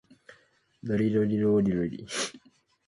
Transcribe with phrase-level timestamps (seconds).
[0.81, 2.07] ロリロリローリロリ